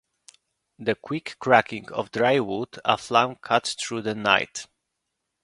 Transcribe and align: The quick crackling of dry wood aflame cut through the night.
The 0.79 0.95
quick 0.95 1.35
crackling 1.39 1.91
of 1.91 2.09
dry 2.09 2.39
wood 2.39 2.79
aflame 2.83 3.35
cut 3.35 3.75
through 3.79 4.01
the 4.01 4.15
night. 4.15 4.65